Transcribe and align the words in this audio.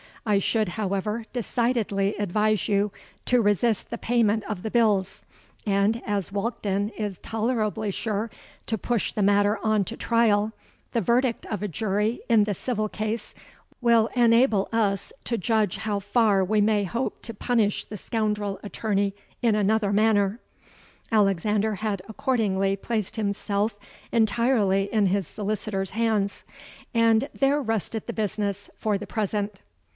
I 0.25 0.39
should, 0.39 0.69
however, 0.69 1.25
decidedly 1.33 2.15
advise 2.15 2.67
you 2.67 2.91
to 3.25 3.41
resist 3.41 3.89
the 3.89 3.97
payment 3.99 4.43
of 4.45 4.61
the 4.63 4.71
bills; 4.71 5.25
and, 5.65 5.99
as 6.05 6.31
Walkden 6.31 6.89
is 6.97 7.19
tolerably 7.19 7.89
sure 7.91 8.29
to 8.67 8.77
push 8.77 9.11
the 9.11 9.23
matter 9.23 9.59
on 9.63 9.83
to 9.85 9.97
trial, 9.97 10.53
the 10.91 11.01
verdict 11.01 11.45
of 11.47 11.61
a 11.61 11.67
jury 11.67 12.21
in 12.29 12.43
the 12.45 12.53
civil 12.53 12.87
case 12.89 13.33
will 13.79 14.09
enable 14.15 14.69
us 14.71 15.11
to 15.25 15.37
judge 15.37 15.77
how 15.77 15.99
far 15.99 16.43
we 16.43 16.61
may 16.61 16.83
hope 16.83 17.21
to 17.23 17.33
punish 17.33 17.85
the 17.85 17.97
scoundrel 17.97 18.59
attorney 18.63 19.15
in 19.43 19.55
another 19.55 19.91
manner.' 19.91 20.39
Alexander 21.11 21.75
had 21.75 22.01
accordingly 22.07 22.75
placed 22.75 23.15
himself 23.17 23.75
entirely 24.11 24.91
in 24.91 25.07
his 25.07 25.27
solicitor's 25.27 25.91
hands; 25.91 26.43
and 26.93 27.27
there 27.33 27.61
rested 27.61 28.05
the 28.07 28.13
business 28.13 28.69
for 28.77 28.97
the 28.99 29.07
present. 29.07 29.61